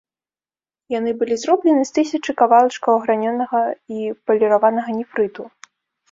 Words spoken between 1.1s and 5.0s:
былі зроблены з тысячы кавалачкаў аграненага і паліраванага